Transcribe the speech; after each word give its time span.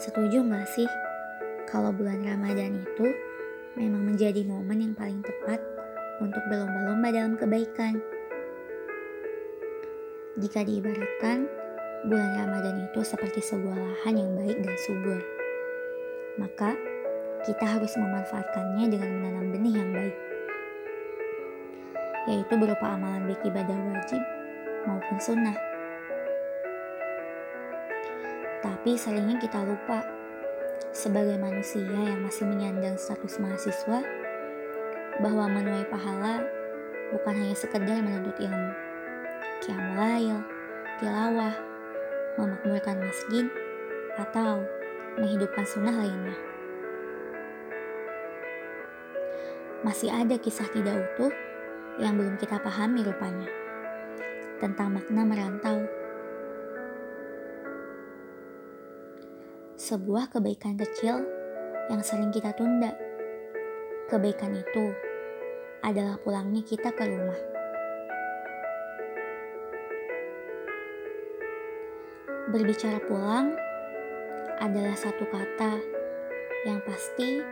Setuju 0.00 0.40
nggak 0.40 0.64
sih 0.64 0.88
kalau 1.68 1.92
bulan 1.92 2.24
Ramadan 2.24 2.80
itu 2.80 3.12
memang 3.76 4.08
menjadi 4.08 4.40
momen 4.48 4.80
yang 4.80 4.94
paling 4.96 5.20
tepat 5.20 5.60
untuk 6.24 6.40
berlomba-lomba 6.48 7.12
dalam 7.12 7.36
kebaikan? 7.36 8.00
Jika 10.40 10.64
diibaratkan, 10.64 11.44
bulan 12.08 12.32
Ramadan 12.32 12.88
itu 12.88 13.04
seperti 13.04 13.44
sebuah 13.44 13.76
lahan 13.76 14.16
yang 14.16 14.32
baik 14.40 14.64
dan 14.64 14.76
subur. 14.88 15.20
Maka, 16.40 16.72
kita 17.44 17.68
harus 17.68 17.92
memanfaatkannya 18.00 18.88
dengan 18.88 19.10
menanam 19.20 19.52
benih 19.52 19.84
yang 19.84 19.92
baik. 19.92 20.16
Yaitu 22.24 22.56
berupa 22.56 22.96
amalan 22.96 23.28
baik 23.28 23.44
ibadah 23.44 23.76
wajib 23.76 24.22
maupun 24.88 25.20
sunnah. 25.20 25.69
Tapi 28.80 28.96
seringnya 28.96 29.36
kita 29.36 29.60
lupa, 29.60 30.00
sebagai 30.88 31.36
manusia 31.36 31.84
yang 31.84 32.24
masih 32.24 32.48
menyandang 32.48 32.96
status 32.96 33.36
mahasiswa, 33.36 34.00
bahwa 35.20 35.52
menuai 35.52 35.84
pahala 35.92 36.40
bukan 37.12 37.44
hanya 37.44 37.52
sekedar 37.52 38.00
menuntut 38.00 38.40
ilmu. 38.40 38.72
Qiyamul 39.60 40.40
tilawah, 40.96 41.52
memakmurkan 42.40 43.04
masjid, 43.04 43.44
atau 44.16 44.64
menghidupkan 45.20 45.68
sunnah 45.68 46.00
lainnya. 46.00 46.40
Masih 49.84 50.08
ada 50.08 50.40
kisah 50.40 50.72
tidak 50.72 51.04
utuh 51.04 51.28
yang 52.00 52.16
belum 52.16 52.40
kita 52.40 52.56
pahami 52.56 53.04
rupanya 53.04 53.52
tentang 54.56 54.96
makna 54.96 55.20
merantau 55.28 55.84
sebuah 59.90 60.30
kebaikan 60.30 60.78
kecil 60.78 61.26
yang 61.90 61.98
sering 61.98 62.30
kita 62.30 62.54
tunda. 62.54 62.94
Kebaikan 64.06 64.54
itu 64.54 64.94
adalah 65.82 66.14
pulangnya 66.22 66.62
kita 66.62 66.94
ke 66.94 67.10
rumah. 67.10 67.40
Berbicara 72.54 73.02
pulang 73.02 73.50
adalah 74.62 74.94
satu 74.94 75.26
kata 75.26 75.82
yang 76.70 76.78
pasti 76.86 77.42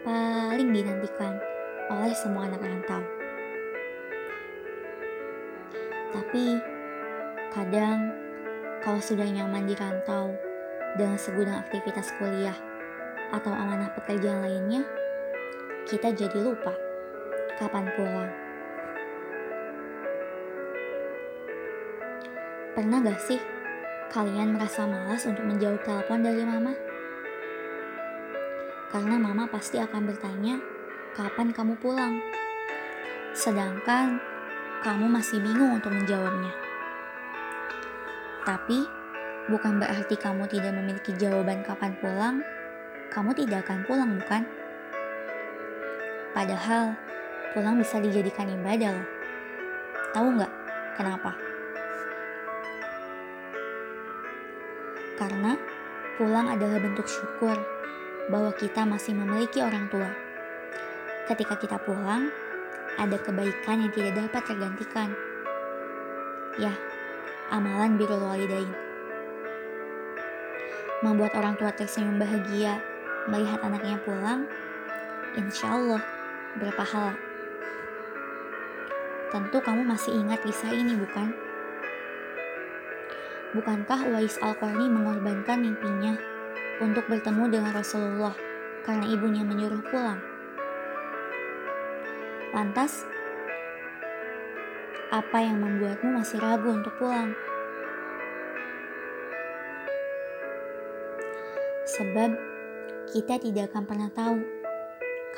paling 0.00 0.72
dinantikan 0.72 1.36
oleh 1.92 2.16
semua 2.16 2.48
anak 2.48 2.64
rantau. 2.64 3.04
Tapi 6.08 6.56
kadang 7.52 8.16
kalau 8.80 9.00
sudah 9.04 9.28
nyaman 9.28 9.68
di 9.68 9.76
rantau, 9.76 10.51
dengan 10.96 11.16
segudang 11.16 11.60
aktivitas 11.60 12.12
kuliah 12.20 12.56
atau 13.32 13.48
amanah 13.48 13.88
pekerjaan 13.96 14.44
lainnya, 14.44 14.84
kita 15.88 16.12
jadi 16.12 16.36
lupa 16.36 16.76
kapan 17.56 17.88
pulang. 17.96 18.32
Pernah 22.72 22.98
gak 23.04 23.20
sih 23.20 23.40
kalian 24.12 24.56
merasa 24.56 24.84
malas 24.84 25.24
untuk 25.24 25.44
menjawab 25.44 25.80
telepon 25.84 26.20
dari 26.24 26.44
mama? 26.44 26.72
Karena 28.92 29.16
mama 29.16 29.48
pasti 29.48 29.80
akan 29.80 30.04
bertanya, 30.04 30.60
kapan 31.16 31.48
kamu 31.52 31.80
pulang? 31.80 32.20
Sedangkan 33.32 34.20
kamu 34.84 35.08
masih 35.08 35.40
bingung 35.40 35.80
untuk 35.80 35.96
menjawabnya. 35.96 36.52
Tapi, 38.44 39.01
bukan 39.50 39.82
berarti 39.82 40.14
kamu 40.14 40.46
tidak 40.46 40.70
memiliki 40.70 41.10
jawaban 41.18 41.66
kapan 41.66 41.98
pulang, 41.98 42.36
kamu 43.10 43.34
tidak 43.34 43.66
akan 43.66 43.82
pulang, 43.82 44.10
bukan? 44.22 44.42
Padahal, 46.30 46.94
pulang 47.50 47.76
bisa 47.82 47.98
dijadikan 47.98 48.46
ibadah 48.48 48.94
loh. 48.94 49.08
Tahu 50.14 50.26
nggak 50.38 50.52
kenapa? 50.94 51.32
Karena 55.18 55.52
pulang 56.16 56.46
adalah 56.52 56.78
bentuk 56.78 57.08
syukur 57.08 57.56
bahwa 58.30 58.54
kita 58.54 58.86
masih 58.86 59.12
memiliki 59.18 59.60
orang 59.60 59.90
tua. 59.90 60.08
Ketika 61.26 61.58
kita 61.58 61.76
pulang, 61.82 62.30
ada 62.96 63.16
kebaikan 63.18 63.88
yang 63.88 63.92
tidak 63.92 64.12
dapat 64.28 64.42
tergantikan. 64.46 65.08
Ya, 66.60 66.72
amalan 67.48 67.96
birrul 67.96 68.28
walidain 68.28 68.81
membuat 71.02 71.34
orang 71.34 71.58
tua 71.58 71.74
tersenyum 71.74 72.16
bahagia 72.16 72.78
melihat 73.26 73.58
anaknya 73.62 73.98
pulang, 74.06 74.46
insya 75.34 75.74
Allah 75.74 76.02
berpahala. 76.56 77.14
Tentu 79.34 79.58
kamu 79.58 79.82
masih 79.82 80.14
ingat 80.14 80.40
kisah 80.46 80.70
ini 80.70 80.94
bukan? 80.94 81.34
Bukankah 83.52 84.08
Uwais 84.08 84.40
Al-Qarni 84.40 84.88
mengorbankan 84.88 85.60
mimpinya 85.60 86.16
untuk 86.80 87.04
bertemu 87.10 87.52
dengan 87.52 87.72
Rasulullah 87.76 88.32
karena 88.86 89.04
ibunya 89.10 89.44
menyuruh 89.44 89.82
pulang? 89.92 90.20
Lantas, 92.52 93.04
apa 95.12 95.38
yang 95.40 95.60
membuatmu 95.60 96.20
masih 96.20 96.40
ragu 96.40 96.72
untuk 96.72 96.92
pulang? 96.96 97.32
Sebab 102.02 102.34
kita 103.14 103.38
tidak 103.38 103.70
akan 103.70 103.86
pernah 103.86 104.10
tahu 104.10 104.42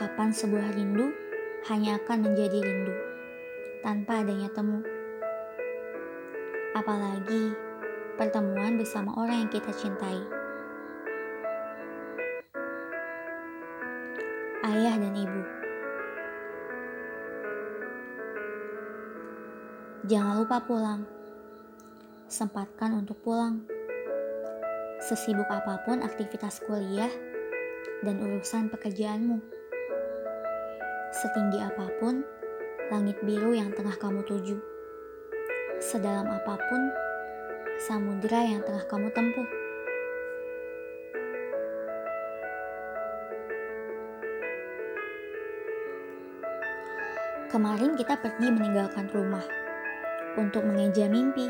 kapan 0.01 0.33
sebuah 0.33 0.73
rindu 0.73 1.13
hanya 1.69 2.01
akan 2.01 2.25
menjadi 2.25 2.57
rindu 2.57 2.97
tanpa 3.85 4.25
adanya 4.25 4.49
temu. 4.49 4.81
Apalagi 6.73 7.53
pertemuan 8.17 8.81
bersama 8.81 9.13
orang 9.13 9.45
yang 9.45 9.53
kita 9.53 9.77
cintai. 9.77 10.25
Ayah 14.65 14.97
dan 14.97 15.13
ibu. 15.21 15.43
Jangan 20.09 20.41
lupa 20.41 20.65
pulang. 20.65 21.05
Sempatkan 22.25 23.05
untuk 23.05 23.21
pulang 23.21 23.74
sesibuk 25.05 25.45
apa 25.53 25.85
pun 25.85 26.01
aktivitas 26.01 26.65
kuliah 26.65 27.13
dan 28.01 28.17
urusan 28.25 28.73
pekerjaanmu. 28.73 29.37
Setinggi 31.13 31.61
apa 31.61 31.93
pun 32.01 32.25
langit 32.89 33.21
biru 33.21 33.53
yang 33.53 33.69
tengah 33.77 33.93
kamu 34.01 34.25
tuju. 34.25 34.57
Sedalam 35.77 36.25
apa 36.25 36.57
pun 36.57 36.83
samudera 37.85 38.49
yang 38.49 38.65
tengah 38.65 38.81
kamu 38.89 39.13
tempuh. 39.13 39.49
Kemarin 47.53 47.93
kita 48.01 48.17
pergi 48.25 48.49
meninggalkan 48.51 49.13
rumah 49.13 49.45
untuk 50.41 50.65
mengeja 50.65 51.13
mimpi 51.13 51.47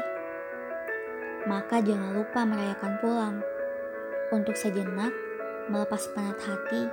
maka 1.45 1.81
jangan 1.85 2.17
lupa 2.17 2.45
merayakan 2.49 2.93
pulang. 3.01 3.37
Untuk 4.33 4.57
sejenak, 4.57 5.13
melepas 5.69 6.09
penat 6.13 6.41
hati 6.41 6.89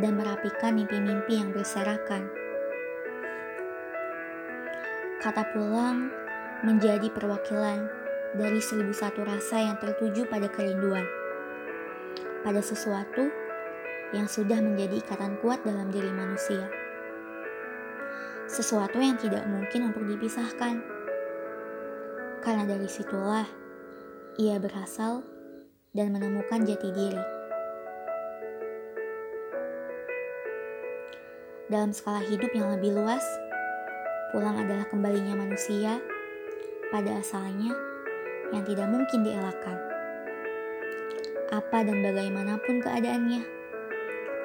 dan 0.00 0.16
merapikan 0.16 0.76
mimpi-mimpi 0.76 1.40
yang 1.40 1.50
berserakan. 1.52 2.28
Kata 5.18 5.42
pulang 5.50 6.12
menjadi 6.62 7.10
perwakilan 7.10 7.90
dari 8.36 8.60
seribu 8.62 8.94
satu 8.94 9.24
rasa 9.24 9.66
yang 9.66 9.76
tertuju 9.80 10.28
pada 10.28 10.46
kerinduan. 10.46 11.02
Pada 12.44 12.62
sesuatu 12.62 13.26
yang 14.14 14.30
sudah 14.30 14.62
menjadi 14.62 15.02
ikatan 15.02 15.36
kuat 15.42 15.64
dalam 15.66 15.90
diri 15.90 16.08
manusia. 16.12 16.70
Sesuatu 18.48 18.96
yang 18.96 19.20
tidak 19.20 19.44
mungkin 19.44 19.92
untuk 19.92 20.08
dipisahkan. 20.08 20.80
Karena 22.40 22.64
dari 22.64 22.88
situlah 22.88 23.67
ia 24.38 24.54
berasal 24.62 25.26
dan 25.90 26.14
menemukan 26.14 26.62
jati 26.62 26.94
diri. 26.94 27.18
Dalam 31.66 31.90
skala 31.90 32.22
hidup 32.22 32.54
yang 32.54 32.70
lebih 32.70 32.94
luas, 32.94 33.26
pulang 34.30 34.62
adalah 34.62 34.86
kembalinya 34.86 35.34
manusia 35.34 35.98
pada 36.94 37.18
asalnya 37.18 37.74
yang 38.54 38.62
tidak 38.62 38.86
mungkin 38.86 39.26
dielakkan. 39.26 39.74
Apa 41.50 41.82
dan 41.82 41.98
bagaimanapun 41.98 42.78
keadaannya, 42.78 43.42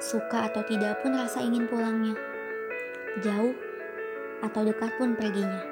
suka 0.02 0.50
atau 0.50 0.66
tidak 0.66 1.06
pun 1.06 1.14
rasa 1.14 1.38
ingin 1.38 1.70
pulangnya, 1.70 2.18
jauh 3.22 3.54
atau 4.42 4.66
dekat 4.66 4.90
pun 4.98 5.14
perginya, 5.14 5.62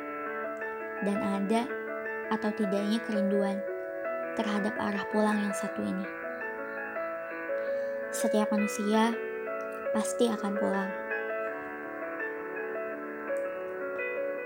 dan 1.03 1.19
ada 1.19 1.67
atau 2.31 2.55
tidaknya 2.55 3.03
kerinduan 3.03 3.72
terhadap 4.37 4.73
arah 4.81 5.05
pulang 5.13 5.37
yang 5.37 5.55
satu 5.55 5.81
ini. 5.85 6.07
Setiap 8.13 8.53
manusia 8.53 9.13
pasti 9.93 10.29
akan 10.29 10.53
pulang. 10.57 10.91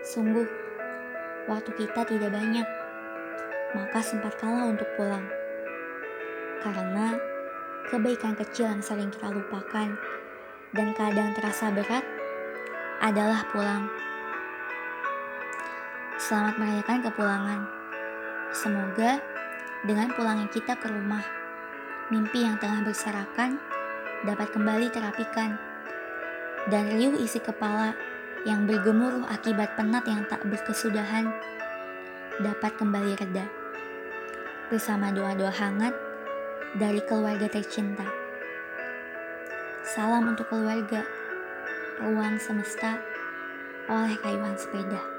Sungguh, 0.07 0.47
waktu 1.51 1.71
kita 1.75 2.07
tidak 2.07 2.31
banyak, 2.31 2.67
maka 3.75 3.99
sempatkanlah 3.99 4.71
untuk 4.71 4.87
pulang. 4.95 5.27
Karena 6.63 7.19
kebaikan 7.91 8.39
kecil 8.39 8.71
yang 8.71 8.83
sering 8.83 9.11
kita 9.11 9.35
lupakan 9.35 9.99
dan 10.75 10.89
kadang 10.95 11.35
terasa 11.35 11.71
berat 11.71 12.07
adalah 13.03 13.47
pulang. 13.51 13.87
Selamat 16.17 16.55
merayakan 16.59 16.99
kepulangan. 17.07 17.61
Semoga 18.51 19.36
dengan 19.85 20.09
pulangnya 20.17 20.49
kita 20.49 20.79
ke 20.79 20.89
rumah, 20.89 21.25
mimpi 22.09 22.47
yang 22.47 22.57
tengah 22.57 22.87
berserakan 22.87 23.61
dapat 24.25 24.49
kembali 24.55 24.89
terapikan. 24.89 25.59
Dan 26.67 26.91
riuh 26.95 27.19
isi 27.21 27.39
kepala 27.39 27.95
yang 28.47 28.65
bergemuruh 28.65 29.27
akibat 29.27 29.75
penat 29.75 30.07
yang 30.07 30.23
tak 30.31 30.43
berkesudahan 30.47 31.31
dapat 32.41 32.73
kembali 32.79 33.19
reda. 33.19 33.47
Bersama 34.71 35.11
doa-doa 35.15 35.51
hangat 35.51 35.95
dari 36.75 37.03
keluarga 37.03 37.47
tercinta. 37.47 38.07
Salam 39.87 40.35
untuk 40.35 40.51
keluarga, 40.51 41.07
ruang 42.03 42.37
semesta 42.43 42.99
oleh 43.87 44.19
kayuhan 44.19 44.59
sepeda. 44.59 45.16